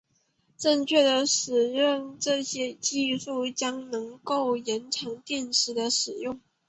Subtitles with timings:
[0.57, 6.41] 正确的使用这些技术将能够延长电池使用时间。